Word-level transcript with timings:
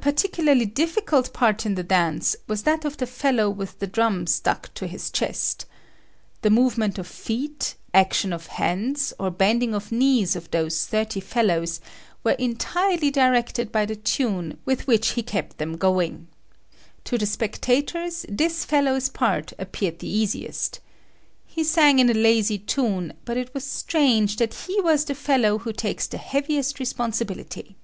Particularly 0.00 0.64
difficult 0.64 1.32
part 1.32 1.66
in 1.66 1.74
the 1.74 1.82
dance 1.82 2.36
was 2.46 2.62
that 2.62 2.84
of 2.84 2.98
the 2.98 3.04
fellow 3.08 3.50
with 3.50 3.80
drum 3.90 4.28
stuck 4.28 4.72
to 4.74 4.86
his 4.86 5.10
chest. 5.10 5.66
The 6.42 6.50
movement 6.50 7.00
of 7.00 7.08
feet, 7.08 7.74
action 7.92 8.32
of 8.32 8.46
hands, 8.46 9.12
or 9.18 9.28
bending 9.32 9.74
of 9.74 9.90
knees 9.90 10.36
of 10.36 10.52
those 10.52 10.86
thirty 10.86 11.18
fellows 11.18 11.80
were 12.22 12.36
entirely 12.38 13.10
directed 13.10 13.72
by 13.72 13.86
the 13.86 13.96
tune 13.96 14.56
with 14.64 14.86
which 14.86 15.14
he 15.14 15.22
kept 15.24 15.58
them 15.58 15.76
going. 15.76 16.28
To 17.06 17.18
the 17.18 17.26
spectators 17.26 18.24
this 18.28 18.64
fellow's 18.64 19.08
part 19.08 19.52
appeared 19.58 19.98
the 19.98 20.06
easiest. 20.06 20.78
He 21.44 21.64
sang 21.64 21.98
in 21.98 22.08
a 22.08 22.14
lazy 22.14 22.56
tune, 22.58 23.14
but 23.24 23.36
it 23.36 23.52
was 23.52 23.64
strange 23.64 24.36
that 24.36 24.54
he 24.54 24.80
was 24.80 25.04
the 25.06 25.14
fellow 25.16 25.58
who 25.58 25.72
takes 25.72 26.06
the 26.06 26.18
heaviest 26.18 26.78
responsibility. 26.78 27.74